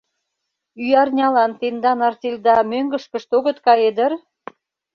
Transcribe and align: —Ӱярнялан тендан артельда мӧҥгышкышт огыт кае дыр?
—Ӱярнялан 0.85 1.51
тендан 1.59 1.99
артельда 2.07 2.55
мӧҥгышкышт 2.71 3.29
огыт 3.37 3.57
кае 3.65 3.89
дыр? 3.97 4.11